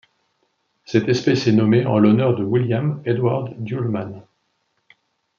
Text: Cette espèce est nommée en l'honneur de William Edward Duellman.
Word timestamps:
Cette 0.83 1.09
espèce 1.09 1.45
est 1.45 1.51
nommée 1.51 1.85
en 1.85 1.99
l'honneur 1.99 2.35
de 2.35 2.43
William 2.43 2.99
Edward 3.05 3.53
Duellman. 3.63 4.23